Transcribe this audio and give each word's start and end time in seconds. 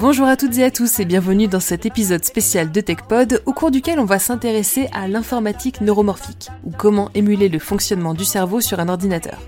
Bonjour 0.00 0.28
à 0.28 0.38
toutes 0.38 0.56
et 0.56 0.64
à 0.64 0.70
tous 0.70 0.98
et 0.98 1.04
bienvenue 1.04 1.46
dans 1.46 1.60
cet 1.60 1.84
épisode 1.84 2.24
spécial 2.24 2.72
de 2.72 2.80
TechPod 2.80 3.42
au 3.44 3.52
cours 3.52 3.70
duquel 3.70 4.00
on 4.00 4.06
va 4.06 4.18
s'intéresser 4.18 4.88
à 4.94 5.08
l'informatique 5.08 5.82
neuromorphique 5.82 6.48
ou 6.64 6.70
comment 6.70 7.10
émuler 7.12 7.50
le 7.50 7.58
fonctionnement 7.58 8.14
du 8.14 8.24
cerveau 8.24 8.62
sur 8.62 8.80
un 8.80 8.88
ordinateur. 8.88 9.38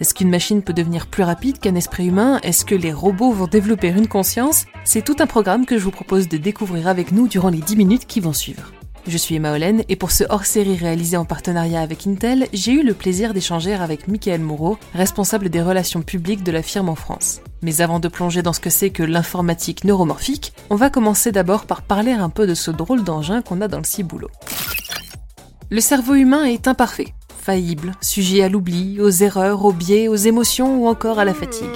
Est-ce 0.00 0.12
qu'une 0.12 0.28
machine 0.28 0.62
peut 0.62 0.72
devenir 0.72 1.06
plus 1.06 1.22
rapide 1.22 1.60
qu'un 1.60 1.76
esprit 1.76 2.08
humain? 2.08 2.40
Est-ce 2.42 2.64
que 2.64 2.74
les 2.74 2.92
robots 2.92 3.30
vont 3.30 3.46
développer 3.46 3.90
une 3.90 4.08
conscience? 4.08 4.66
C'est 4.82 5.04
tout 5.04 5.14
un 5.20 5.28
programme 5.28 5.64
que 5.64 5.78
je 5.78 5.84
vous 5.84 5.92
propose 5.92 6.26
de 6.26 6.38
découvrir 6.38 6.88
avec 6.88 7.12
nous 7.12 7.28
durant 7.28 7.50
les 7.50 7.58
10 7.58 7.76
minutes 7.76 8.06
qui 8.08 8.18
vont 8.18 8.32
suivre. 8.32 8.72
Je 9.10 9.18
suis 9.18 9.34
Emma 9.34 9.52
Olen 9.52 9.82
et 9.88 9.96
pour 9.96 10.12
ce 10.12 10.22
hors-série 10.28 10.76
réalisé 10.76 11.16
en 11.16 11.24
partenariat 11.24 11.80
avec 11.80 12.06
Intel, 12.06 12.46
j'ai 12.52 12.70
eu 12.70 12.84
le 12.84 12.94
plaisir 12.94 13.34
d'échanger 13.34 13.74
avec 13.74 14.06
Michael 14.06 14.40
Moreau, 14.40 14.78
responsable 14.94 15.48
des 15.48 15.60
relations 15.60 16.02
publiques 16.02 16.44
de 16.44 16.52
la 16.52 16.62
firme 16.62 16.88
en 16.88 16.94
France. 16.94 17.40
Mais 17.60 17.80
avant 17.80 17.98
de 17.98 18.06
plonger 18.06 18.42
dans 18.42 18.52
ce 18.52 18.60
que 18.60 18.70
c'est 18.70 18.90
que 18.90 19.02
l'informatique 19.02 19.82
neuromorphique, 19.82 20.52
on 20.70 20.76
va 20.76 20.90
commencer 20.90 21.32
d'abord 21.32 21.66
par 21.66 21.82
parler 21.82 22.12
un 22.12 22.28
peu 22.28 22.46
de 22.46 22.54
ce 22.54 22.70
drôle 22.70 23.02
d'engin 23.02 23.42
qu'on 23.42 23.60
a 23.62 23.66
dans 23.66 23.78
le 23.78 23.84
ciboulot. 23.84 24.30
Le 25.70 25.80
cerveau 25.80 26.14
humain 26.14 26.44
est 26.44 26.68
imparfait, 26.68 27.12
faillible, 27.36 27.94
sujet 28.00 28.44
à 28.44 28.48
l'oubli, 28.48 29.00
aux 29.00 29.10
erreurs, 29.10 29.64
aux 29.64 29.72
biais, 29.72 30.06
aux 30.06 30.14
émotions 30.14 30.84
ou 30.84 30.86
encore 30.86 31.18
à 31.18 31.24
la 31.24 31.34
fatigue. 31.34 31.66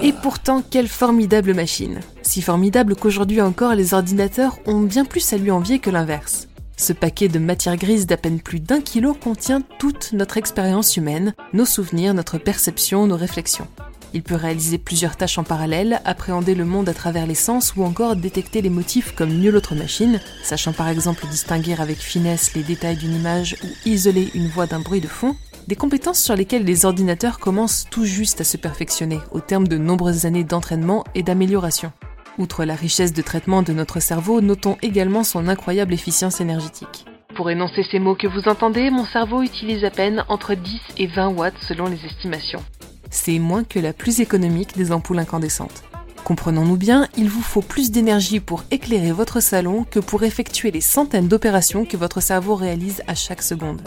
Et 0.00 0.12
pourtant, 0.12 0.62
quelle 0.62 0.86
formidable 0.86 1.54
machine. 1.54 1.98
Si 2.22 2.40
formidable 2.40 2.94
qu'aujourd'hui 2.94 3.40
encore 3.40 3.74
les 3.74 3.94
ordinateurs 3.94 4.60
ont 4.66 4.80
bien 4.80 5.04
plus 5.04 5.32
à 5.32 5.38
lui 5.38 5.50
envier 5.50 5.80
que 5.80 5.90
l'inverse. 5.90 6.46
Ce 6.82 6.92
paquet 6.92 7.28
de 7.28 7.38
matière 7.38 7.76
grise 7.76 8.08
d'à 8.08 8.16
peine 8.16 8.40
plus 8.40 8.58
d'un 8.58 8.80
kilo 8.80 9.14
contient 9.14 9.62
toute 9.78 10.12
notre 10.14 10.36
expérience 10.36 10.96
humaine, 10.96 11.32
nos 11.52 11.64
souvenirs, 11.64 12.12
notre 12.12 12.38
perception, 12.38 13.06
nos 13.06 13.16
réflexions. 13.16 13.68
Il 14.14 14.24
peut 14.24 14.34
réaliser 14.34 14.78
plusieurs 14.78 15.14
tâches 15.14 15.38
en 15.38 15.44
parallèle, 15.44 16.00
appréhender 16.04 16.56
le 16.56 16.64
monde 16.64 16.88
à 16.88 16.92
travers 16.92 17.28
les 17.28 17.36
sens 17.36 17.76
ou 17.76 17.84
encore 17.84 18.16
détecter 18.16 18.62
les 18.62 18.68
motifs 18.68 19.14
comme 19.14 19.32
nulle 19.32 19.54
autre 19.54 19.76
machine, 19.76 20.20
sachant 20.42 20.72
par 20.72 20.88
exemple 20.88 21.24
distinguer 21.28 21.76
avec 21.78 21.98
finesse 21.98 22.52
les 22.54 22.64
détails 22.64 22.96
d'une 22.96 23.14
image 23.14 23.54
ou 23.62 23.68
isoler 23.88 24.32
une 24.34 24.48
voix 24.48 24.66
d'un 24.66 24.80
bruit 24.80 25.00
de 25.00 25.06
fond, 25.06 25.36
des 25.68 25.76
compétences 25.76 26.20
sur 26.20 26.34
lesquelles 26.34 26.64
les 26.64 26.84
ordinateurs 26.84 27.38
commencent 27.38 27.86
tout 27.92 28.06
juste 28.06 28.40
à 28.40 28.44
se 28.44 28.56
perfectionner 28.56 29.20
au 29.30 29.38
terme 29.38 29.68
de 29.68 29.78
nombreuses 29.78 30.26
années 30.26 30.42
d'entraînement 30.42 31.04
et 31.14 31.22
d'amélioration. 31.22 31.92
Outre 32.38 32.64
la 32.64 32.74
richesse 32.74 33.12
de 33.12 33.20
traitement 33.20 33.62
de 33.62 33.74
notre 33.74 34.00
cerveau, 34.00 34.40
notons 34.40 34.78
également 34.80 35.22
son 35.22 35.48
incroyable 35.48 35.92
efficience 35.92 36.40
énergétique. 36.40 37.04
Pour 37.34 37.50
énoncer 37.50 37.84
ces 37.90 37.98
mots 37.98 38.14
que 38.14 38.26
vous 38.26 38.48
entendez, 38.48 38.90
mon 38.90 39.04
cerveau 39.04 39.42
utilise 39.42 39.84
à 39.84 39.90
peine 39.90 40.24
entre 40.28 40.54
10 40.54 40.80
et 40.98 41.06
20 41.06 41.28
watts 41.28 41.58
selon 41.60 41.86
les 41.86 42.04
estimations. 42.06 42.62
C'est 43.10 43.38
moins 43.38 43.64
que 43.64 43.78
la 43.78 43.92
plus 43.92 44.20
économique 44.20 44.76
des 44.76 44.92
ampoules 44.92 45.18
incandescentes. 45.18 45.82
Comprenons-nous 46.24 46.76
bien, 46.76 47.08
il 47.16 47.28
vous 47.28 47.42
faut 47.42 47.60
plus 47.60 47.90
d'énergie 47.90 48.40
pour 48.40 48.64
éclairer 48.70 49.12
votre 49.12 49.40
salon 49.40 49.84
que 49.84 49.98
pour 49.98 50.22
effectuer 50.22 50.70
les 50.70 50.80
centaines 50.80 51.28
d'opérations 51.28 51.84
que 51.84 51.96
votre 51.96 52.22
cerveau 52.22 52.54
réalise 52.54 53.02
à 53.08 53.14
chaque 53.14 53.42
seconde. 53.42 53.82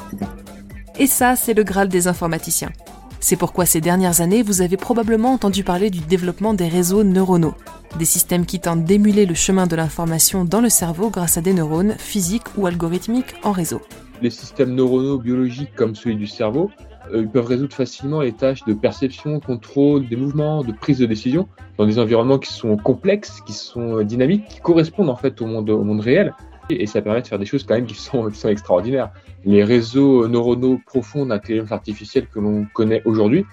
Et 0.99 1.07
ça, 1.07 1.35
c'est 1.35 1.53
le 1.53 1.63
Graal 1.63 1.87
des 1.87 2.07
informaticiens. 2.07 2.71
C'est 3.19 3.37
pourquoi 3.37 3.65
ces 3.65 3.81
dernières 3.81 4.21
années, 4.21 4.43
vous 4.43 4.61
avez 4.61 4.77
probablement 4.77 5.33
entendu 5.33 5.63
parler 5.63 5.89
du 5.89 6.01
développement 6.01 6.53
des 6.53 6.67
réseaux 6.67 7.03
neuronaux, 7.03 7.55
des 7.97 8.05
systèmes 8.05 8.45
qui 8.45 8.59
tentent 8.59 8.83
d'émuler 8.83 9.25
le 9.25 9.33
chemin 9.33 9.67
de 9.67 9.75
l'information 9.75 10.43
dans 10.43 10.59
le 10.59 10.69
cerveau 10.69 11.09
grâce 11.09 11.37
à 11.37 11.41
des 11.41 11.53
neurones 11.53 11.95
physiques 11.97 12.57
ou 12.57 12.67
algorithmiques 12.67 13.35
en 13.43 13.51
réseau. 13.51 13.81
Les 14.21 14.29
systèmes 14.29 14.75
neuronaux 14.75 15.17
biologiques 15.17 15.73
comme 15.75 15.95
celui 15.95 16.15
du 16.15 16.27
cerveau, 16.27 16.69
euh, 17.13 17.21
ils 17.21 17.29
peuvent 17.29 17.45
résoudre 17.45 17.73
facilement 17.73 18.21
les 18.21 18.33
tâches 18.33 18.63
de 18.65 18.73
perception, 18.73 19.39
contrôle 19.39 20.07
des 20.07 20.15
mouvements, 20.15 20.63
de 20.63 20.73
prise 20.73 20.99
de 20.99 21.05
décision 21.05 21.47
dans 21.77 21.85
des 21.85 21.99
environnements 21.99 22.39
qui 22.39 22.51
sont 22.51 22.75
complexes, 22.77 23.41
qui 23.45 23.53
sont 23.53 24.01
dynamiques, 24.01 24.45
qui 24.47 24.59
correspondent 24.59 25.09
en 25.09 25.15
fait 25.15 25.41
au 25.41 25.45
monde, 25.45 25.99
réel. 26.01 26.33
Et 26.69 26.87
ça 26.87 27.01
permet 27.01 27.21
de 27.21 27.27
faire 27.27 27.39
des 27.39 27.45
choses 27.45 27.63
quand 27.63 27.75
même 27.75 27.85
qui 27.85 27.95
sont, 27.95 28.29
qui 28.29 28.39
sont 28.39 28.49
extraordinaires. 28.49 29.11
Les 29.45 29.63
réseaux 29.63 30.27
neuronaux 30.27 30.79
profonds 30.85 31.27
d'intelligence 31.27 31.71
artificielle 31.71 32.27
que 32.27 32.39
l'on 32.39 32.65
connaît 32.73 33.03
aujourd'hui 33.05 33.45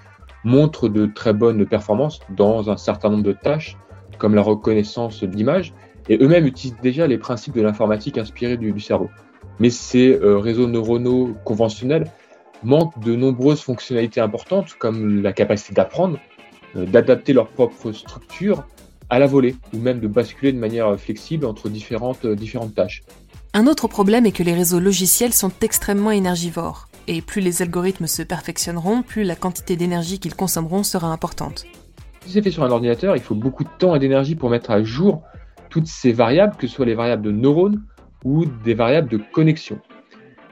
montrent 0.44 0.88
de 0.88 1.06
très 1.06 1.34
bonnes 1.34 1.66
performances 1.66 2.20
dans 2.30 2.70
un 2.70 2.76
certain 2.76 3.10
nombre 3.10 3.24
de 3.24 3.32
tâches, 3.32 3.76
comme 4.18 4.34
la 4.34 4.42
reconnaissance 4.42 5.24
d'images, 5.24 5.72
et 6.08 6.18
eux-mêmes 6.20 6.46
utilisent 6.46 6.76
déjà 6.82 7.06
les 7.06 7.18
principes 7.18 7.54
de 7.54 7.62
l'informatique 7.62 8.18
inspirés 8.18 8.56
du, 8.56 8.78
cerveau. 8.80 9.10
Mais 9.58 9.70
ces 9.70 10.12
euh, 10.12 10.38
réseaux 10.38 10.66
neuronaux 10.66 11.34
conventionnels 11.44 12.10
manquent 12.62 12.98
de 13.00 13.14
nombreuses 13.14 13.60
fonctionnalités 13.60 14.20
importantes, 14.20 14.74
comme 14.78 15.22
la 15.22 15.32
capacité 15.32 15.74
d'apprendre, 15.74 16.18
euh, 16.76 16.86
d'adapter 16.86 17.32
leur 17.32 17.48
propre 17.48 17.92
structure 17.92 18.64
à 19.10 19.18
la 19.18 19.26
volée, 19.26 19.56
ou 19.74 19.78
même 19.78 20.00
de 20.00 20.08
basculer 20.08 20.52
de 20.52 20.58
manière 20.58 20.98
flexible 20.98 21.44
entre 21.44 21.68
différentes, 21.68 22.24
euh, 22.24 22.34
différentes 22.34 22.74
tâches. 22.74 23.02
Un 23.54 23.66
autre 23.66 23.86
problème 23.86 24.24
est 24.24 24.32
que 24.32 24.42
les 24.42 24.54
réseaux 24.54 24.80
logiciels 24.80 25.34
sont 25.34 25.52
extrêmement 25.60 26.10
énergivores, 26.10 26.88
et 27.08 27.20
plus 27.20 27.42
les 27.42 27.60
algorithmes 27.60 28.06
se 28.06 28.22
perfectionneront, 28.22 29.02
plus 29.02 29.24
la 29.24 29.36
quantité 29.36 29.76
d'énergie 29.76 30.18
qu'ils 30.18 30.34
consommeront 30.34 30.82
sera 30.82 31.08
importante. 31.08 31.66
Si 32.24 32.32
c'est 32.32 32.42
fait 32.42 32.50
sur 32.50 32.62
un 32.62 32.70
ordinateur, 32.70 33.16
il 33.16 33.22
faut 33.22 33.34
beaucoup 33.34 33.64
de 33.64 33.68
temps 33.78 33.94
et 33.94 33.98
d'énergie 33.98 34.34
pour 34.34 34.48
mettre 34.48 34.70
à 34.70 34.82
jour 34.82 35.22
toutes 35.70 35.86
ces 35.86 36.12
variables, 36.12 36.56
que 36.56 36.66
ce 36.66 36.74
soit 36.74 36.86
les 36.86 36.94
variables 36.94 37.22
de 37.22 37.32
neurones 37.32 37.82
ou 38.24 38.44
des 38.46 38.74
variables 38.74 39.08
de 39.08 39.18
connexion. 39.18 39.78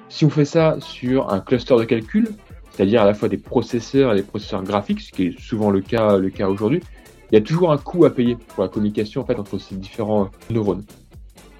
Si 0.08 0.24
on 0.24 0.30
fait 0.30 0.44
ça 0.44 0.76
sur 0.80 1.32
un 1.32 1.40
cluster 1.40 1.76
de 1.76 1.84
calcul, 1.84 2.28
c'est-à-dire 2.72 3.02
à 3.02 3.04
la 3.04 3.14
fois 3.14 3.28
des 3.28 3.36
processeurs 3.36 4.12
et 4.12 4.16
des 4.16 4.22
processeurs 4.22 4.64
graphiques, 4.64 5.00
ce 5.00 5.12
qui 5.12 5.26
est 5.26 5.40
souvent 5.40 5.70
le 5.70 5.80
cas, 5.80 6.18
aujourd'hui, 6.48 6.80
il 7.30 7.36
y 7.36 7.38
a 7.38 7.40
toujours 7.40 7.70
un 7.70 7.78
coût 7.78 8.04
à 8.04 8.10
payer 8.10 8.36
pour 8.36 8.64
la 8.64 8.68
communication 8.68 9.24
entre 9.28 9.58
ces 9.58 9.76
différents 9.76 10.30
neurones. 10.50 10.82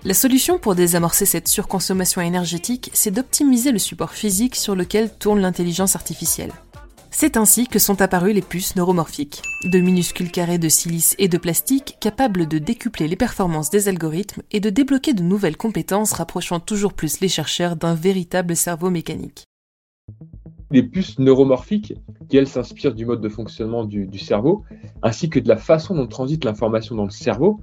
La 0.02 0.14
solution 0.14 0.58
pour 0.58 0.74
désamorcer 0.74 1.26
cette 1.26 1.46
surconsommation 1.46 2.22
énergétique, 2.22 2.90
c'est 2.94 3.10
d'optimiser 3.10 3.70
le 3.70 3.78
support 3.78 4.12
physique 4.12 4.56
sur 4.56 4.74
lequel 4.74 5.14
tourne 5.14 5.40
l'intelligence 5.40 5.94
artificielle. 5.94 6.52
C'est 7.12 7.36
ainsi 7.36 7.66
que 7.66 7.80
sont 7.80 8.02
apparues 8.02 8.32
les 8.32 8.40
puces 8.40 8.76
neuromorphiques, 8.76 9.42
de 9.64 9.80
minuscules 9.80 10.30
carrés 10.30 10.58
de 10.58 10.68
silice 10.68 11.16
et 11.18 11.26
de 11.26 11.38
plastique 11.38 11.96
capables 12.00 12.46
de 12.46 12.58
décupler 12.58 13.08
les 13.08 13.16
performances 13.16 13.68
des 13.68 13.88
algorithmes 13.88 14.42
et 14.52 14.60
de 14.60 14.70
débloquer 14.70 15.12
de 15.12 15.22
nouvelles 15.22 15.56
compétences 15.56 16.12
rapprochant 16.12 16.60
toujours 16.60 16.94
plus 16.94 17.20
les 17.20 17.28
chercheurs 17.28 17.74
d'un 17.74 17.94
véritable 17.94 18.54
cerveau 18.54 18.90
mécanique. 18.90 19.44
Les 20.70 20.84
puces 20.84 21.18
neuromorphiques, 21.18 21.94
qui 22.28 22.36
elles 22.36 22.46
s'inspirent 22.46 22.94
du 22.94 23.04
mode 23.04 23.20
de 23.20 23.28
fonctionnement 23.28 23.84
du, 23.84 24.18
cerveau, 24.18 24.62
ainsi 25.02 25.28
que 25.28 25.40
de 25.40 25.48
la 25.48 25.56
façon 25.56 25.96
dont 25.96 26.06
transite 26.06 26.44
l'information 26.44 26.94
dans 26.94 27.04
le 27.04 27.10
cerveau, 27.10 27.60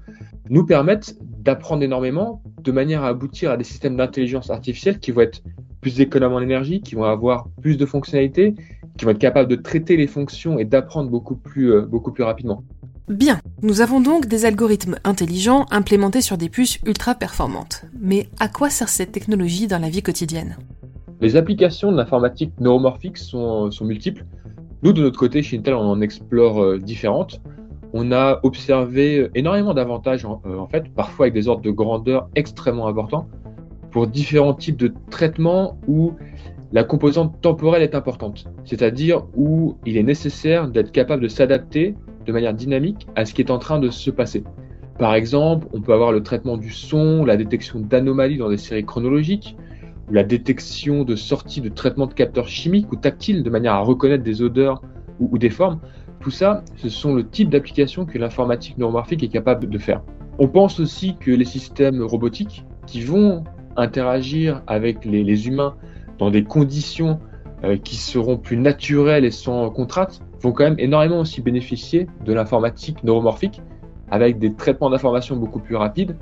nous 0.50 0.66
permettent 0.66 1.18
d'apprendre 1.22 1.84
énormément 1.84 2.44
de 2.62 2.72
manière 2.74 3.06
à 3.06 3.08
aboutir 3.08 3.52
à 3.52 3.58
des 3.58 3.64
systèmes 3.64 3.96
d'intelligence 3.96 4.50
artificielle 4.50 5.00
qui 5.00 5.12
vont 5.12 5.22
être 5.22 5.42
plus 5.80 6.02
économes 6.02 6.34
en 6.34 6.42
énergie, 6.42 6.82
qui 6.82 6.96
vont 6.96 7.06
avoir 7.06 7.48
plus 7.62 7.78
de 7.78 7.86
fonctionnalités, 7.86 8.56
qui 8.98 9.06
vont 9.06 9.12
être 9.12 9.20
capables 9.20 9.50
de 9.50 9.56
traiter 9.56 9.98
les 9.98 10.08
fonctions 10.08 10.60
et 10.60 10.66
d'apprendre 10.66 11.10
beaucoup 11.10 11.36
plus, 11.36 11.72
euh, 11.72 11.82
beaucoup 11.82 12.12
plus 12.12 12.24
rapidement. 12.24 12.64
Bien, 13.08 13.40
nous 13.62 13.82
avons 13.82 14.02
donc 14.02 14.26
des 14.26 14.46
algorithmes 14.46 14.98
intelligents 15.06 15.66
implémentés 15.72 16.22
sur 16.22 16.38
des 16.38 16.50
puces 16.50 16.80
ultra 16.86 17.16
performantes. 17.16 17.86
Mais 18.00 18.28
à 18.40 18.50
quoi 18.50 18.70
sert 18.70 18.90
cette 18.90 19.14
technologie 19.14 19.68
dans 19.68 19.80
la 19.80 19.90
vie 19.90 20.02
quotidienne? 20.02 20.58
Les 21.22 21.36
applications 21.36 21.92
de 21.92 21.98
l'informatique 21.98 22.52
neuromorphique 22.60 23.18
sont, 23.18 23.72
sont, 23.72 23.86
multiples. 23.86 24.26
Nous, 24.84 24.92
de 24.92 25.02
notre 25.02 25.18
côté, 25.18 25.42
chez 25.42 25.58
Intel, 25.58 25.74
on 25.76 25.90
en 25.90 26.02
explore 26.02 26.62
euh, 26.62 26.80
différentes 26.80 27.40
on 27.94 28.12
a 28.12 28.40
observé 28.44 29.30
énormément 29.36 29.74
d'avantages, 29.74 30.26
en, 30.26 30.42
euh, 30.46 30.58
en, 30.58 30.68
fait, 30.68 30.94
parfois 30.94 31.26
avec 31.26 31.34
des 31.34 31.48
ordres 31.48 31.62
de 31.62 31.72
grandeur 31.72 32.30
extrêmement 32.36 32.88
importants, 32.88 33.28
pour 33.92 34.08
différents 34.08 34.54
types 34.54 34.78
de 34.78 34.94
traitements 35.10 35.78
où 35.88 36.14
la 36.72 36.84
composante 36.84 37.42
temporelle 37.42 37.82
est 37.82 37.96
importante, 37.96 38.46
c'est-à-dire 38.66 39.24
où 39.36 39.78
il 39.86 39.98
est 39.98 40.04
nécessaire 40.04 40.68
d'être 40.68 40.92
capable 40.92 41.24
de 41.24 41.28
s'adapter 41.28 41.96
de 42.26 42.32
manière 42.34 42.54
dynamique 42.54 43.08
à 43.16 43.26
ce 43.26 43.34
qui 43.34 43.42
est 43.42 43.52
en 43.52 43.58
train 43.58 43.80
de 43.80 43.90
se 43.90 44.12
passer. 44.12 44.44
Par 45.00 45.16
exemple, 45.16 45.68
on 45.74 45.82
peut 45.82 45.94
avoir 45.94 46.12
le 46.12 46.24
traitement 46.24 46.58
du 46.58 46.72
son, 46.72 47.24
la 47.24 47.38
détection 47.38 47.80
d'anomalies 47.80 48.38
dans 48.38 48.50
des 48.50 48.58
séries 48.58 48.86
chronologiques, 48.86 49.56
la 50.10 50.24
détection 50.24 51.04
de 51.04 51.16
sorties 51.16 51.62
de 51.62 51.70
traitements 51.70 52.08
de 52.08 52.14
capteurs 52.14 52.48
chimiques 52.48 52.92
ou 52.92 52.96
tactiles 52.96 53.44
de 53.44 53.50
manière 53.50 53.74
à 53.74 53.80
reconnaître 53.80 54.24
des 54.24 54.42
odeurs 54.42 54.82
ou, 55.20 55.38
des 55.38 55.50
formes. 55.50 55.80
Tout 56.20 56.32
ça, 56.32 56.64
ce 56.76 56.90
sont 56.90 57.14
le 57.14 57.28
type 57.28 57.50
d'application 57.50 58.06
que 58.06 58.18
l'informatique 58.18 58.78
neuromorphique 58.78 59.24
est 59.24 59.30
capable 59.30 59.70
de 59.70 59.78
faire. 59.78 60.02
On 60.40 60.48
pense 60.48 60.80
aussi 60.80 61.16
que 61.18 61.32
les 61.32 61.46
systèmes 61.46 62.02
robotiques 62.02 62.66
qui 62.86 63.02
vont 63.02 63.44
interagir 63.76 64.64
avec 64.68 65.06
les 65.06 65.48
humains 65.48 65.76
dans 66.20 66.32
des 66.32 66.44
conditions 66.44 67.20
euh, 67.64 67.78
qui 67.78 67.96
seront 67.96 68.38
plus 68.38 68.58
naturelles 68.58 69.26
et 69.26 69.32
sans 69.32 69.70
contrainte 69.70 70.22
vont 70.42 70.52
quand 70.52 70.64
même 70.64 70.80
énormément 70.80 71.20
aussi 71.20 71.42
bénéficier 71.42 72.08
de 72.24 72.34
l'informatique 72.34 73.04
neuromorphique 73.04 73.62
avec 74.12 74.38
des 74.38 74.54
traitements 74.54 74.90
d'information 74.90 75.36
beaucoup 75.36 75.60
plus 75.60 75.76
rapides 75.76 76.16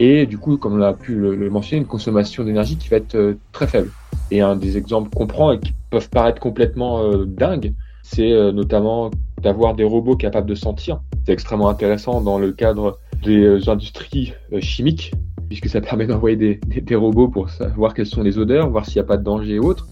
et 0.00 0.26
du 0.26 0.38
coup, 0.38 0.56
comme 0.56 0.74
on 0.74 0.82
a 0.82 0.92
pu 0.92 1.14
le, 1.14 1.36
le 1.36 1.50
mentionner, 1.50 1.82
une 1.82 1.86
consommation 1.86 2.42
d'énergie 2.42 2.76
qui 2.76 2.88
va 2.88 2.96
être 2.96 3.14
euh, 3.14 3.38
très 3.52 3.68
faible. 3.68 3.90
Et 4.32 4.40
un 4.40 4.56
des 4.56 4.76
exemples 4.76 5.10
qu'on 5.14 5.28
prend 5.28 5.52
et 5.52 5.60
qui 5.60 5.72
peuvent 5.90 6.10
paraître 6.10 6.40
complètement 6.40 7.04
euh, 7.04 7.24
dingues, 7.24 7.72
c'est 8.02 8.52
notamment 8.52 9.10
d'avoir 9.40 9.74
des 9.74 9.84
robots 9.84 10.16
capables 10.16 10.48
de 10.48 10.54
sentir. 10.54 11.00
C'est 11.24 11.32
extrêmement 11.32 11.68
intéressant 11.68 12.20
dans 12.20 12.38
le 12.38 12.52
cadre 12.52 12.98
des 13.22 13.68
industries 13.68 14.34
chimiques, 14.60 15.12
puisque 15.60 15.72
ça 15.72 15.80
permet 15.80 16.06
d'envoyer 16.06 16.36
des, 16.36 16.94
robots 16.96 17.28
pour 17.28 17.48
savoir 17.48 17.94
quelles 17.94 18.06
sont 18.06 18.22
les 18.22 18.38
odeurs, 18.38 18.68
voir 18.70 18.84
s'il 18.84 18.96
n'y 18.96 19.04
a 19.04 19.06
pas 19.06 19.16
de 19.16 19.22
danger 19.22 19.54
et 19.54 19.58
autres. 19.60 19.86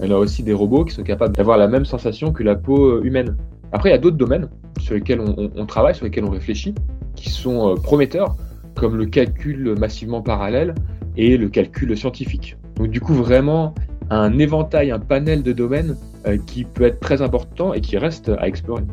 Y 0.00 0.12
a 0.12 0.18
aussi 0.18 0.44
des 0.44 0.52
robots 0.52 0.84
qui 0.84 0.94
sont 0.94 1.02
capables 1.02 1.34
d'avoir 1.34 1.58
la 1.58 1.66
même 1.66 1.84
sensation 1.84 2.32
que 2.32 2.44
la 2.44 2.54
peau 2.54 3.02
humaine. 3.02 3.36
Après, 3.72 3.88
il 3.88 3.92
y 3.92 3.96
a 3.96 3.98
d'autres 3.98 4.16
domaines 4.16 4.48
sur 4.78 4.94
lesquels 4.94 5.20
on, 5.20 5.50
on, 5.56 5.66
travaille, 5.66 5.96
sur 5.96 6.04
lesquels 6.04 6.24
on 6.24 6.30
réfléchit, 6.30 6.72
qui 7.16 7.30
sont 7.30 7.74
prometteurs, 7.82 8.36
comme 8.76 8.96
le 8.96 9.06
calcul 9.06 9.74
massivement 9.76 10.22
parallèle 10.22 10.76
et 11.16 11.36
le 11.36 11.48
calcul 11.48 11.96
scientifique. 11.96 12.56
Donc 12.76 12.88
du 12.88 13.00
coup, 13.00 13.12
vraiment 13.12 13.74
un 14.10 14.38
éventail, 14.38 14.92
un 14.92 15.00
panel 15.00 15.42
de 15.42 15.52
domaines 15.52 15.96
euh, 16.26 16.38
qui 16.46 16.62
peut 16.62 16.84
être 16.84 17.00
très 17.00 17.22
important 17.22 17.74
et 17.74 17.80
qui 17.80 17.98
reste 17.98 18.30
à 18.38 18.46
explorer. 18.46 18.84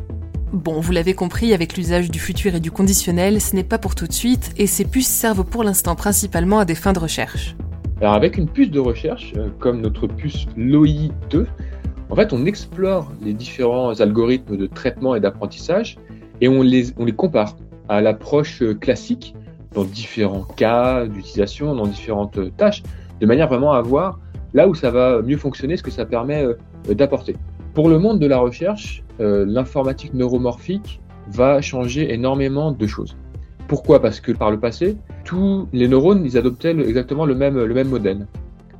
Bon, 0.52 0.78
vous 0.78 0.92
l'avez 0.92 1.14
compris, 1.14 1.52
avec 1.52 1.76
l'usage 1.76 2.08
du 2.08 2.20
futur 2.20 2.54
et 2.54 2.60
du 2.60 2.70
conditionnel, 2.70 3.40
ce 3.40 3.56
n'est 3.56 3.64
pas 3.64 3.78
pour 3.78 3.96
tout 3.96 4.06
de 4.06 4.12
suite, 4.12 4.52
et 4.56 4.68
ces 4.68 4.84
puces 4.84 5.08
servent 5.08 5.44
pour 5.44 5.64
l'instant 5.64 5.96
principalement 5.96 6.60
à 6.60 6.64
des 6.64 6.76
fins 6.76 6.92
de 6.92 7.00
recherche. 7.00 7.56
Alors 8.00 8.14
avec 8.14 8.38
une 8.38 8.48
puce 8.48 8.70
de 8.70 8.78
recherche, 8.78 9.32
euh, 9.36 9.48
comme 9.58 9.80
notre 9.80 10.06
puce 10.06 10.46
LOI 10.56 11.10
2, 11.30 11.48
en 12.10 12.14
fait 12.14 12.32
on 12.32 12.46
explore 12.46 13.10
les 13.22 13.32
différents 13.32 14.00
algorithmes 14.00 14.56
de 14.56 14.66
traitement 14.66 15.16
et 15.16 15.20
d'apprentissage, 15.20 15.96
et 16.40 16.48
on 16.48 16.62
les, 16.62 16.92
compare 17.16 17.56
à 17.88 18.00
l'approche 18.00 18.62
classique 18.80 19.34
dans 19.74 19.82
différents 19.82 20.44
cas 20.44 21.06
d'utilisation, 21.06 21.74
dans 21.74 21.86
différentes 21.88 22.38
tâches, 22.56 22.84
de 23.20 23.26
manière 23.26 23.48
vraiment 23.48 23.72
à 23.72 23.82
voir 23.82 24.20
là 24.54 24.68
où 24.68 24.76
ça 24.76 24.92
va 24.92 25.22
mieux 25.22 25.38
fonctionner, 25.38 25.76
ce 25.76 25.82
que 25.82 25.90
ça 25.90 26.06
permet 26.06 26.44
euh, 26.44 26.94
d'apporter. 26.94 27.34
Pour 27.76 27.90
le 27.90 27.98
monde 27.98 28.18
de 28.18 28.26
la 28.26 28.38
recherche, 28.38 29.04
euh, 29.20 29.44
l'informatique 29.46 30.14
neuromorphique 30.14 30.98
va 31.28 31.60
changer 31.60 32.10
énormément 32.10 32.72
de 32.72 32.86
choses. 32.86 33.18
Pourquoi? 33.68 34.00
Parce 34.00 34.18
que 34.18 34.32
par 34.32 34.50
le 34.50 34.58
passé, 34.58 34.96
tous 35.24 35.68
les 35.74 35.86
neurones, 35.86 36.24
ils 36.24 36.38
adoptaient 36.38 36.70
exactement 36.70 37.26
le 37.26 37.34
même, 37.34 37.62
le 37.62 37.74
même 37.74 37.90
modèle. 37.90 38.28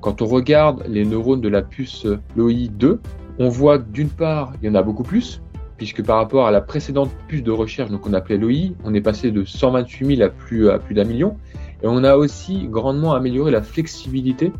Quand 0.00 0.22
on 0.22 0.25
regarde 0.25 0.82
les 0.88 1.04
neurones 1.04 1.43
de 1.43 1.50
la 1.50 1.60
puce 1.60 2.06
LOI2, 2.38 2.96
on 3.38 3.50
voit 3.50 3.81
que 3.81 3.90
d'une 3.90 4.08
part, 4.08 4.54
il 4.62 4.66
y 4.66 4.70
en 4.70 4.75
a 4.75 4.82
beaucoup 4.82 5.02
plus, 5.02 5.43
puisque 5.76 6.02
par 6.02 6.16
rapport 6.16 6.46
à 6.46 6.50
la 6.50 6.62
précédente 6.62 7.10
puce 7.28 7.43
de 7.43 7.50
recherche, 7.50 7.90
donc 7.90 8.06
on 8.06 8.14
appelait 8.14 8.38
LOI, 8.38 8.72
on 8.82 8.94
est 8.94 9.02
passé 9.02 9.31
de 9.31 9.44
128 9.44 10.16
000 10.16 10.22
à 10.22 10.31
plus, 10.31 10.70
à 10.70 10.78
plus 10.78 10.94
d'un 10.94 11.04
million. 11.04 11.37
Et 11.82 11.87
on 11.87 12.02
a 12.02 12.16
aussi 12.16 12.66
grandement 12.66 13.12
amélioré 13.12 13.50
la 13.50 13.60
flexibilité 13.60 14.52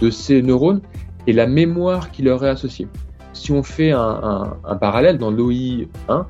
de 0.00 0.10
ces 0.10 0.42
neurones 0.42 0.80
et 1.28 1.32
la 1.32 1.46
mémoire 1.46 2.10
qui 2.10 2.22
leur 2.22 2.44
est 2.44 2.48
associée. 2.48 2.88
Si 3.36 3.52
on 3.52 3.62
fait 3.62 3.92
un, 3.92 4.56
parallèle 4.80 5.18
dans 5.18 5.30
l'OI 5.30 5.84
1, 6.08 6.26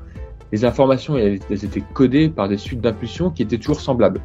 les 0.51 0.65
informations 0.65 1.17
elles, 1.17 1.39
étaient 1.49 1.83
codées 1.93 2.27
par 2.27 2.49
des 2.49 2.57
suites 2.57 2.81
d'impulsions 2.81 3.31
qui 3.31 3.43
étaient 3.43 3.57
toujours 3.57 3.79
semblables. 3.79 4.19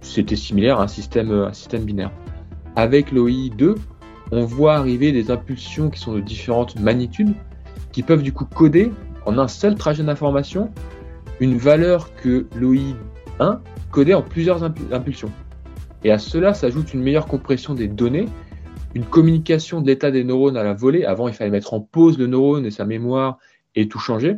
C'était 0.00 0.34
similaire 0.34 0.80
à 0.80 0.82
un 0.82 0.88
système, 0.88 1.30
un 1.30 1.52
système 1.52 1.84
binaire. 1.84 2.10
Avec 2.74 3.12
l'OI 3.12 3.50
2, 3.56 3.76
on 4.32 4.44
voit 4.44 4.74
arriver 4.74 5.12
des 5.12 5.30
impulsions 5.30 5.90
qui 5.90 6.00
sont 6.00 6.12
de 6.12 6.20
différentes 6.20 6.78
magnitudes, 6.80 7.34
qui 7.92 8.02
peuvent 8.02 8.24
du 8.24 8.32
coup 8.32 8.46
coder 8.46 8.90
en 9.24 9.38
un 9.38 9.48
seul 9.48 9.76
trajet 9.76 10.02
d'information 10.02 10.72
une 11.38 11.56
valeur 11.56 12.12
que 12.16 12.46
l'OI 12.56 12.96
1 13.38 13.60
codait 13.92 14.14
en 14.14 14.22
plusieurs 14.22 14.64
impulsions. 14.64 15.30
Et 16.02 16.10
à 16.10 16.18
cela 16.18 16.52
s'ajoute 16.52 16.92
une 16.94 17.02
meilleure 17.02 17.26
compression 17.26 17.74
des 17.74 17.86
données, 17.86 18.26
une 18.94 19.04
communication 19.04 19.80
de 19.80 19.86
l'état 19.86 20.10
des 20.10 20.24
neurones 20.24 20.56
à 20.56 20.64
la 20.64 20.74
volée. 20.74 21.04
Avant, 21.04 21.28
il 21.28 21.34
fallait 21.34 21.50
mettre 21.50 21.74
en 21.74 21.80
pause 21.80 22.18
le 22.18 22.26
neurone 22.26 22.66
et 22.66 22.70
sa 22.70 22.84
mémoire 22.84 23.38
et 23.74 23.88
tout 23.88 23.98
changer. 23.98 24.36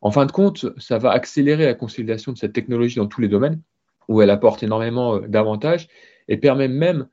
En 0.00 0.10
fin 0.10 0.26
de 0.26 0.32
compte, 0.32 0.66
ça 0.78 0.98
va 0.98 1.10
accélérer 1.10 1.66
la 1.66 1.74
consolidation 1.74 2.32
de 2.32 2.38
cette 2.38 2.52
technologie 2.52 2.96
dans 2.96 3.06
tous 3.06 3.20
les 3.20 3.28
domaines, 3.28 3.60
où 4.08 4.22
elle 4.22 4.30
apporte 4.30 4.62
énormément 4.62 5.16
euh, 5.16 5.20
d'avantages 5.28 5.88
et 6.28 6.38
permet 6.38 6.68
même 6.68 7.06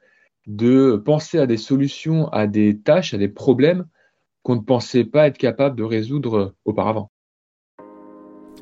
de 0.45 0.95
penser 0.95 1.37
à 1.39 1.45
des 1.45 1.57
solutions, 1.57 2.29
à 2.29 2.47
des 2.47 2.79
tâches, 2.79 3.13
à 3.13 3.17
des 3.17 3.27
problèmes 3.27 3.85
qu'on 4.43 4.55
ne 4.55 4.61
pensait 4.61 5.03
pas 5.03 5.27
être 5.27 5.37
capable 5.37 5.75
de 5.75 5.83
résoudre 5.83 6.37
euh, 6.37 6.55
auparavant. 6.63 7.11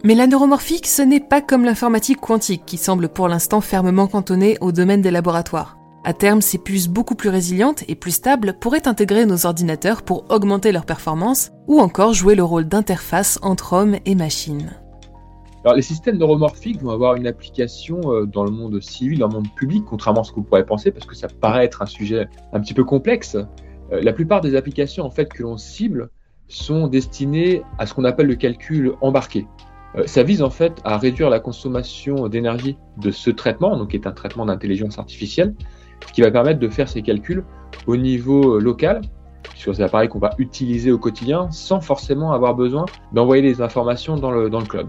Mais 0.03 0.15
la 0.15 0.27
neuromorphique, 0.27 0.87
ce 0.87 1.01
n'est 1.01 1.19
pas 1.19 1.41
comme 1.41 1.63
l'informatique 1.63 2.19
quantique 2.19 2.65
qui 2.65 2.77
semble 2.77 3.09
pour 3.09 3.27
l'instant 3.27 3.61
fermement 3.61 4.07
cantonnée 4.07 4.57
au 4.61 4.71
domaine 4.71 5.01
des 5.01 5.11
laboratoires. 5.11 5.77
À 6.07 6.13
terme, 6.13 6.39
ces 6.39 6.59
puces 6.59 6.87
beaucoup 6.87 7.15
plus 7.15 7.29
résilientes 7.29 7.83
et 7.87 7.95
plus 7.95 8.11
stables 8.11 8.57
pourraient 8.61 8.87
intégrer 8.87 9.25
nos 9.25 9.47
ordinateurs 9.47 10.03
pour 10.03 10.25
augmenter 10.29 10.71
leur 10.71 10.85
performance 10.85 11.49
ou 11.65 11.79
encore 11.79 12.13
jouer 12.13 12.35
le 12.35 12.43
rôle 12.43 12.65
d'interface 12.65 13.39
entre 13.41 13.73
hommes 13.73 13.95
et 14.05 14.13
machines. 14.13 14.69
Les 15.75 15.81
systèmes 15.81 16.19
neuromorphiques 16.19 16.79
vont 16.79 16.91
avoir 16.91 17.15
une 17.15 17.25
application 17.25 17.99
euh, 18.05 18.27
dans 18.27 18.43
le 18.43 18.51
monde 18.51 18.79
civil, 18.83 19.17
dans 19.17 19.29
le 19.29 19.33
monde 19.33 19.47
public, 19.55 19.83
contrairement 19.83 20.21
à 20.21 20.23
ce 20.23 20.29
que 20.29 20.35
vous 20.35 20.43
pourrez 20.43 20.63
penser, 20.63 20.91
parce 20.91 21.07
que 21.07 21.15
ça 21.15 21.27
paraît 21.27 21.65
être 21.65 21.81
un 21.81 21.87
sujet 21.87 22.27
un 22.53 22.59
petit 22.59 22.75
peu 22.75 22.83
complexe. 22.83 23.35
Euh, 23.91 23.99
la 23.99 24.13
plupart 24.13 24.41
des 24.41 24.55
applications 24.55 25.05
en 25.05 25.09
fait 25.09 25.33
que 25.33 25.41
l'on 25.41 25.57
cible 25.57 26.11
sont 26.47 26.87
destinées 26.87 27.63
à 27.79 27.87
ce 27.87 27.95
qu'on 27.95 28.05
appelle 28.05 28.27
le 28.27 28.35
calcul 28.35 28.93
embarqué. 29.01 29.47
Euh, 29.95 30.03
ça 30.05 30.21
vise 30.21 30.43
en 30.43 30.51
fait 30.51 30.73
à 30.83 30.99
réduire 30.99 31.31
la 31.31 31.39
consommation 31.39 32.27
d'énergie 32.27 32.77
de 32.97 33.09
ce 33.09 33.31
traitement, 33.31 33.75
donc 33.75 33.89
qui 33.89 33.95
est 33.95 34.05
un 34.05 34.11
traitement 34.11 34.45
d'intelligence 34.45 34.99
artificielle, 34.99 35.55
ce 36.07 36.13
qui 36.13 36.21
va 36.21 36.31
permettre 36.31 36.59
de 36.59 36.69
faire 36.69 36.87
ces 36.89 37.01
calculs 37.01 37.43
au 37.87 37.97
niveau 37.97 38.55
euh, 38.55 38.59
local 38.59 39.01
sur 39.55 39.75
ces 39.75 39.81
appareils 39.81 40.09
qu'on 40.09 40.19
va 40.19 40.31
utiliser 40.37 40.91
au 40.91 40.97
quotidien 40.97 41.49
sans 41.51 41.81
forcément 41.81 42.31
avoir 42.31 42.55
besoin 42.55 42.85
d'envoyer 43.13 43.41
des 43.41 43.61
informations 43.61 44.15
dans 44.15 44.31
le, 44.31 44.49
dans 44.49 44.59
le 44.59 44.65
cloud. 44.65 44.87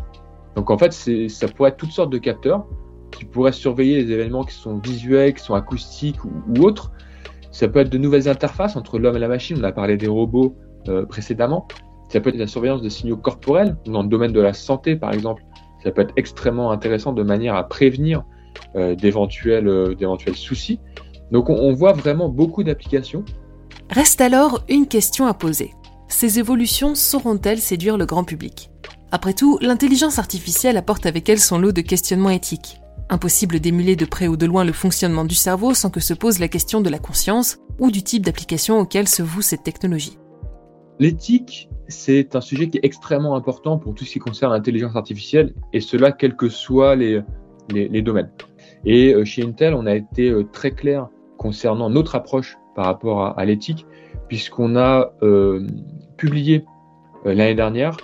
Donc 0.56 0.70
en 0.70 0.78
fait, 0.78 0.92
ça 0.92 1.48
pourrait 1.48 1.70
être 1.70 1.76
toutes 1.76 1.92
sortes 1.92 2.10
de 2.10 2.18
capteurs 2.18 2.66
qui 3.12 3.24
pourraient 3.24 3.52
surveiller 3.52 4.02
les 4.02 4.10
événements 4.10 4.44
qui 4.44 4.54
sont 4.54 4.78
visuels, 4.78 5.34
qui 5.34 5.42
sont 5.42 5.54
acoustiques 5.54 6.24
ou, 6.24 6.62
autres. 6.62 6.92
Ça 7.52 7.68
peut 7.68 7.80
être 7.80 7.90
de 7.90 7.98
nouvelles 7.98 8.28
interfaces 8.28 8.76
entre 8.76 8.98
l'homme 8.98 9.16
et 9.16 9.20
la 9.20 9.28
machine. 9.28 9.58
On 9.60 9.64
a 9.64 9.72
parlé 9.72 9.96
des 9.96 10.08
robots 10.08 10.56
euh, 10.88 11.06
précédemment. 11.06 11.68
Ça 12.08 12.20
peut 12.20 12.30
être 12.30 12.36
la 12.36 12.46
surveillance 12.46 12.82
de 12.82 12.88
signaux 12.88 13.16
corporels, 13.16 13.76
dans 13.86 14.02
le 14.02 14.08
domaine 14.08 14.32
de 14.32 14.40
la 14.40 14.52
santé 14.52 14.96
par 14.96 15.12
exemple. 15.12 15.42
Ça 15.82 15.90
peut 15.90 16.02
être 16.02 16.14
extrêmement 16.16 16.70
intéressant 16.70 17.12
de 17.12 17.22
manière 17.22 17.54
à 17.54 17.68
prévenir 17.68 18.24
d'éventuels, 18.94 19.68
euh, 19.68 19.94
d'éventuels 19.94 20.36
soucis. 20.36 20.80
Donc 21.30 21.50
on, 21.50 21.54
on 21.54 21.72
voit 21.72 21.92
vraiment 21.92 22.28
beaucoup 22.28 22.64
d'applications. 22.64 23.24
Reste 23.90 24.20
alors 24.20 24.64
une 24.68 24.86
question 24.86 25.26
à 25.26 25.34
poser. 25.34 25.72
Ces 26.08 26.38
évolutions 26.38 26.94
sauront-elles 26.94 27.60
séduire 27.60 27.96
le 27.96 28.06
grand 28.06 28.24
public? 28.24 28.70
Après 29.12 29.32
tout, 29.32 29.58
l'intelligence 29.60 30.18
artificielle 30.18 30.76
apporte 30.76 31.06
avec 31.06 31.28
elle 31.28 31.40
son 31.40 31.58
lot 31.58 31.72
de 31.72 31.80
questionnements 31.80 32.30
éthiques. 32.30 32.80
Impossible 33.08 33.60
d'émuler 33.60 33.94
de 33.94 34.04
près 34.04 34.26
ou 34.26 34.36
de 34.36 34.46
loin 34.46 34.64
le 34.64 34.72
fonctionnement 34.72 35.24
du 35.24 35.34
cerveau 35.34 35.74
sans 35.74 35.90
que 35.90 36.00
se 36.00 36.14
pose 36.14 36.38
la 36.38 36.48
question 36.48 36.80
de 36.80 36.90
la 36.90 36.98
conscience 36.98 37.58
ou 37.78 37.90
du 37.90 38.02
type 38.02 38.24
d'application 38.24 38.78
auquel 38.78 39.06
se 39.06 39.22
voue 39.22 39.42
cette 39.42 39.62
technologie. 39.62 40.18
L'éthique 40.98 41.68
c'est 41.88 42.34
un 42.34 42.40
sujet 42.40 42.68
qui 42.68 42.78
est 42.78 42.84
extrêmement 42.84 43.36
important 43.36 43.78
pour 43.78 43.94
tout 43.94 44.04
ce 44.04 44.12
qui 44.12 44.18
concerne 44.18 44.52
l'intelligence 44.52 44.96
artificielle, 44.96 45.54
et 45.72 45.80
cela 45.80 46.12
quels 46.12 46.34
que 46.34 46.48
soient 46.48 46.96
les, 46.96 47.22
les, 47.72 48.02
domaines. 48.02 48.30
Et 48.84 49.14
euh, 49.14 49.24
chez 49.24 49.42
Intel, 49.42 49.74
on 49.74 49.86
a 49.86 49.94
été 49.94 50.30
euh, 50.30 50.44
très 50.44 50.70
clair 50.70 51.08
concernant 51.36 51.90
notre 51.90 52.14
approche 52.14 52.56
par 52.74 52.86
rapport 52.86 53.38
à, 53.38 53.44
l'éthique, 53.44 53.86
puisqu'on 54.28 54.76
a 54.76 55.12
euh, 55.22 55.66
publié 56.16 56.64
l'année 57.24 57.54
dernière 57.54 57.96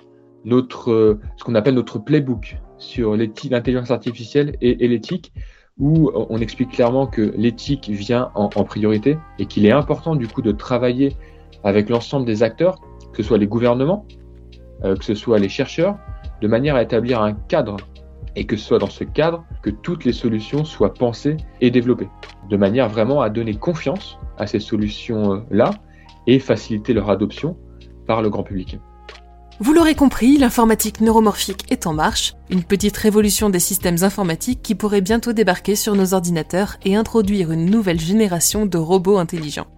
notre, 0.44 1.18
ce 1.36 1.44
qu'on 1.44 1.54
appelle 1.54 1.74
notre 1.74 1.98
playbook 1.98 2.56
sur 2.78 3.16
l'intelligence 3.16 3.90
artificielle 3.90 4.56
et, 4.60 4.88
l'éthique, 4.88 5.32
où 5.78 6.10
on 6.14 6.38
explique 6.38 6.70
clairement 6.70 7.06
que 7.06 7.32
l'éthique 7.36 7.88
vient 7.88 8.30
en, 8.34 8.50
en 8.54 8.64
priorité 8.64 9.18
et 9.38 9.46
qu'il 9.46 9.66
est 9.66 9.72
important 9.72 10.16
du 10.16 10.26
coup 10.26 10.42
de 10.42 10.52
travailler 10.52 11.12
avec 11.62 11.88
l'ensemble 11.88 12.26
des 12.26 12.42
acteurs 12.42 12.76
que 13.12 13.22
ce 13.22 13.28
soit 13.28 13.38
les 13.38 13.46
gouvernements, 13.46 14.06
euh, 14.84 14.96
que 14.96 15.04
ce 15.04 15.14
soit 15.14 15.38
les 15.38 15.48
chercheurs, 15.48 15.96
de 16.40 16.48
manière 16.48 16.74
à 16.74 16.82
établir 16.82 17.22
un 17.22 17.34
cadre 17.34 17.76
et 18.36 18.44
que 18.44 18.56
ce 18.56 18.64
soit 18.64 18.78
dans 18.78 18.90
ce 18.90 19.04
cadre 19.04 19.44
que 19.62 19.70
toutes 19.70 20.04
les 20.04 20.12
solutions 20.12 20.64
soient 20.64 20.94
pensées 20.94 21.36
et 21.60 21.70
développées, 21.70 22.08
de 22.48 22.56
manière 22.56 22.88
vraiment 22.88 23.20
à 23.20 23.30
donner 23.30 23.54
confiance 23.54 24.18
à 24.38 24.46
ces 24.46 24.60
solutions-là 24.60 25.70
et 26.26 26.38
faciliter 26.38 26.92
leur 26.92 27.10
adoption 27.10 27.56
par 28.06 28.22
le 28.22 28.30
grand 28.30 28.42
public. 28.42 28.78
Vous 29.60 29.74
l'aurez 29.74 29.94
compris, 29.94 30.38
l'informatique 30.38 31.00
neuromorphique 31.00 31.70
est 31.70 31.86
en 31.86 31.92
marche, 31.92 32.34
une 32.50 32.64
petite 32.64 32.96
révolution 32.96 33.50
des 33.50 33.60
systèmes 33.60 34.02
informatiques 34.02 34.62
qui 34.62 34.74
pourrait 34.74 35.02
bientôt 35.02 35.32
débarquer 35.32 35.76
sur 35.76 35.94
nos 35.94 36.14
ordinateurs 36.14 36.78
et 36.84 36.96
introduire 36.96 37.52
une 37.52 37.66
nouvelle 37.66 38.00
génération 38.00 38.66
de 38.66 38.78
robots 38.78 39.18
intelligents. 39.18 39.68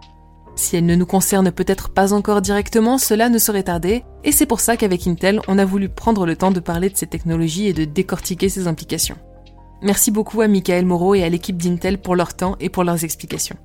Si 0.56 0.76
elle 0.76 0.86
ne 0.86 0.94
nous 0.94 1.06
concerne 1.06 1.50
peut-être 1.50 1.90
pas 1.90 2.12
encore 2.12 2.40
directement, 2.40 2.98
cela 2.98 3.28
ne 3.28 3.38
saurait 3.38 3.64
tarder, 3.64 4.04
et 4.22 4.32
c'est 4.32 4.46
pour 4.46 4.60
ça 4.60 4.76
qu'avec 4.76 5.06
Intel, 5.06 5.40
on 5.48 5.58
a 5.58 5.64
voulu 5.64 5.88
prendre 5.88 6.26
le 6.26 6.36
temps 6.36 6.52
de 6.52 6.60
parler 6.60 6.90
de 6.90 6.96
ces 6.96 7.06
technologies 7.06 7.66
et 7.66 7.72
de 7.72 7.84
décortiquer 7.84 8.48
ses 8.48 8.68
implications. 8.68 9.16
Merci 9.82 10.10
beaucoup 10.10 10.40
à 10.40 10.48
Michael 10.48 10.86
Moreau 10.86 11.14
et 11.14 11.24
à 11.24 11.28
l'équipe 11.28 11.60
d'Intel 11.60 11.98
pour 11.98 12.16
leur 12.16 12.34
temps 12.34 12.56
et 12.60 12.70
pour 12.70 12.84
leurs 12.84 13.04
explications. 13.04 13.56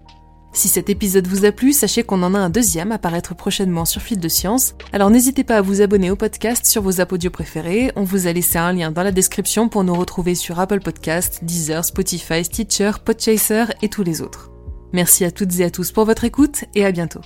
Si 0.52 0.68
cet 0.68 0.90
épisode 0.90 1.28
vous 1.28 1.46
a 1.46 1.52
plu, 1.52 1.74
sachez 1.74 2.02
qu'on 2.02 2.24
en 2.24 2.34
a 2.34 2.40
un 2.40 2.50
deuxième 2.50 2.92
à 2.92 2.98
paraître 2.98 3.36
prochainement 3.36 3.86
sur 3.86 4.02
Fil 4.02 4.20
de 4.20 4.28
Science, 4.28 4.74
alors 4.92 5.12
n'hésitez 5.12 5.44
pas 5.44 5.58
à 5.58 5.62
vous 5.62 5.82
abonner 5.82 6.10
au 6.10 6.16
podcast 6.16 6.66
sur 6.66 6.82
vos 6.82 7.02
apodios 7.02 7.30
préférés, 7.30 7.92
on 7.96 8.04
vous 8.04 8.26
a 8.26 8.34
laissé 8.34 8.58
un 8.58 8.74
lien 8.74 8.92
dans 8.92 9.04
la 9.04 9.12
description 9.12 9.70
pour 9.70 9.84
nous 9.84 9.94
retrouver 9.94 10.34
sur 10.34 10.60
Apple 10.60 10.80
Podcast, 10.80 11.44
Deezer, 11.44 11.86
Spotify, 11.86 12.44
Stitcher, 12.44 12.94
Podchaser 13.06 13.66
et 13.84 13.90
tous 13.90 14.04
les 14.04 14.22
autres. 14.22 14.49
Merci 14.94 15.26
à 15.26 15.32
toutes 15.32 15.60
et 15.60 15.66
à 15.66 15.70
tous 15.70 15.92
pour 15.92 16.06
votre 16.06 16.26
écoute 16.26 16.66
et 16.76 16.86
à 16.86 16.92
bientôt. 16.92 17.22